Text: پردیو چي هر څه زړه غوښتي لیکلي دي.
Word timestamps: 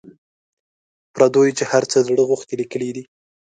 پردیو 1.13 1.55
چي 1.57 1.63
هر 1.71 1.83
څه 1.91 1.97
زړه 2.07 2.23
غوښتي 2.29 2.55
لیکلي 2.61 2.89
دي. 2.95 3.03